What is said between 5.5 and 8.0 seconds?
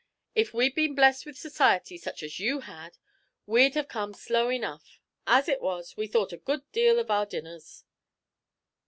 was, we thought a good deal of our dinners."